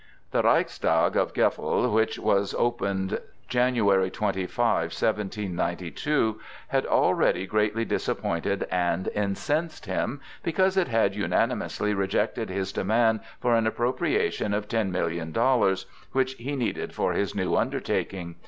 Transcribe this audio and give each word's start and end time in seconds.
The 0.31 0.41
Reichstag 0.41 1.15
of 1.15 1.31
Gefle, 1.31 1.93
which 1.93 2.17
was 2.17 2.55
opened 2.55 3.19
January 3.47 4.09
25, 4.09 4.49
1792, 4.85 6.39
had 6.69 6.87
already 6.87 7.45
greatly 7.45 7.85
disappointed 7.85 8.67
and 8.71 9.09
incensed 9.09 9.85
him, 9.85 10.19
because 10.41 10.75
it 10.75 10.87
had 10.87 11.13
unanimously 11.15 11.93
rejected 11.93 12.49
his 12.49 12.71
demand 12.73 13.19
for 13.39 13.53
an 13.53 13.67
appropriation 13.67 14.55
of 14.55 14.67
ten 14.67 14.91
million 14.91 15.31
dollars 15.31 15.85
which 16.13 16.33
he 16.33 16.55
needed 16.55 16.93
for 16.95 17.13
his 17.13 17.35
new 17.35 17.55
undertaking. 17.55 18.37